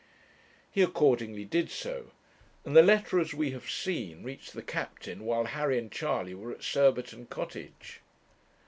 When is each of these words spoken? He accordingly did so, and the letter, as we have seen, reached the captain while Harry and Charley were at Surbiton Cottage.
He 0.71 0.81
accordingly 0.81 1.45
did 1.45 1.69
so, 1.69 2.09
and 2.65 2.75
the 2.75 2.81
letter, 2.81 3.19
as 3.19 3.35
we 3.35 3.51
have 3.51 3.69
seen, 3.69 4.23
reached 4.23 4.53
the 4.53 4.63
captain 4.63 5.25
while 5.25 5.43
Harry 5.45 5.77
and 5.77 5.91
Charley 5.91 6.33
were 6.33 6.51
at 6.51 6.63
Surbiton 6.63 7.27
Cottage. 7.27 8.01